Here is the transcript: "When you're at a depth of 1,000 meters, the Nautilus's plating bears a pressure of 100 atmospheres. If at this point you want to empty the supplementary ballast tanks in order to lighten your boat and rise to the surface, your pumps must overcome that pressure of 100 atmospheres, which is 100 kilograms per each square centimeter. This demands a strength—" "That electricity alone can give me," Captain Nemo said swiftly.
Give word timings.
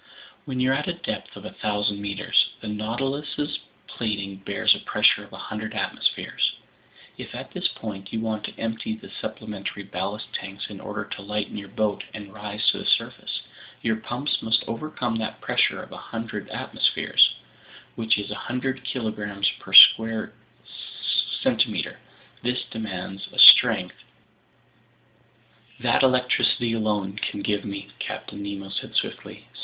"When 0.45 0.59
you're 0.59 0.73
at 0.73 0.87
a 0.87 0.93
depth 0.93 1.35
of 1.35 1.43
1,000 1.43 2.01
meters, 2.01 2.49
the 2.59 2.67
Nautilus's 2.67 3.59
plating 3.85 4.37
bears 4.37 4.73
a 4.73 4.79
pressure 4.79 5.23
of 5.23 5.31
100 5.31 5.75
atmospheres. 5.75 6.53
If 7.19 7.35
at 7.35 7.51
this 7.51 7.67
point 7.67 8.11
you 8.11 8.19
want 8.19 8.43
to 8.45 8.59
empty 8.59 8.95
the 8.95 9.11
supplementary 9.21 9.83
ballast 9.83 10.33
tanks 10.33 10.71
in 10.71 10.79
order 10.79 11.05
to 11.05 11.21
lighten 11.21 11.55
your 11.55 11.67
boat 11.69 12.03
and 12.15 12.33
rise 12.33 12.65
to 12.71 12.79
the 12.79 12.85
surface, 12.87 13.43
your 13.83 13.97
pumps 13.97 14.41
must 14.41 14.63
overcome 14.65 15.17
that 15.17 15.39
pressure 15.39 15.79
of 15.83 15.91
100 15.91 16.49
atmospheres, 16.49 17.35
which 17.93 18.17
is 18.17 18.31
100 18.31 18.83
kilograms 18.83 19.51
per 19.59 19.71
each 19.71 19.83
square 19.91 20.33
centimeter. 21.43 21.99
This 22.41 22.63
demands 22.71 23.27
a 23.31 23.37
strength—" 23.37 23.93
"That 25.79 26.01
electricity 26.01 26.73
alone 26.73 27.17
can 27.17 27.43
give 27.43 27.65
me," 27.65 27.89
Captain 27.99 28.41
Nemo 28.41 28.69
said 28.69 28.95
swiftly. 28.95 29.45